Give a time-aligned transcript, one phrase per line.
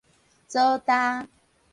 [0.47, 1.27] 藻礁